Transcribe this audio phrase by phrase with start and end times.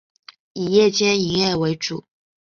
[0.53, 2.03] 以夜间营业为主。